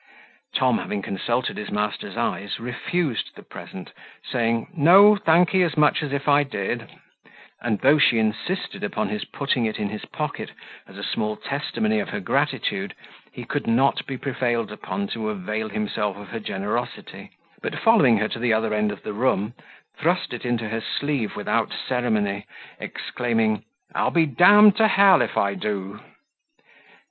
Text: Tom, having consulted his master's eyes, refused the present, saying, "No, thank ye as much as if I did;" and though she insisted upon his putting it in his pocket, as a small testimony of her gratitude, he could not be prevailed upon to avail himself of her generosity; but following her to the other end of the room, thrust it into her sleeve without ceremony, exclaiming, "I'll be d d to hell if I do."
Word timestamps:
Tom, 0.55 0.79
having 0.79 1.03
consulted 1.03 1.57
his 1.57 1.69
master's 1.69 2.17
eyes, 2.17 2.59
refused 2.59 3.35
the 3.35 3.43
present, 3.43 3.91
saying, 4.27 4.67
"No, 4.75 5.15
thank 5.15 5.53
ye 5.53 5.61
as 5.61 5.77
much 5.77 6.01
as 6.01 6.11
if 6.11 6.27
I 6.27 6.41
did;" 6.41 6.89
and 7.61 7.79
though 7.81 7.99
she 7.99 8.17
insisted 8.17 8.83
upon 8.83 9.09
his 9.09 9.25
putting 9.25 9.65
it 9.67 9.77
in 9.77 9.89
his 9.89 10.03
pocket, 10.05 10.53
as 10.87 10.97
a 10.97 11.03
small 11.03 11.35
testimony 11.35 11.99
of 11.99 12.09
her 12.09 12.19
gratitude, 12.19 12.95
he 13.31 13.43
could 13.45 13.67
not 13.67 14.03
be 14.07 14.17
prevailed 14.17 14.71
upon 14.71 15.05
to 15.09 15.29
avail 15.29 15.69
himself 15.69 16.17
of 16.17 16.29
her 16.29 16.39
generosity; 16.39 17.29
but 17.61 17.75
following 17.77 18.17
her 18.17 18.27
to 18.29 18.39
the 18.39 18.53
other 18.53 18.73
end 18.73 18.91
of 18.91 19.03
the 19.03 19.13
room, 19.13 19.53
thrust 19.99 20.33
it 20.33 20.45
into 20.47 20.67
her 20.69 20.81
sleeve 20.81 21.35
without 21.35 21.71
ceremony, 21.87 22.47
exclaiming, 22.79 23.63
"I'll 23.93 24.09
be 24.09 24.25
d 24.25 24.33
d 24.33 24.71
to 24.77 24.87
hell 24.87 25.21
if 25.21 25.37
I 25.37 25.53
do." 25.53 25.99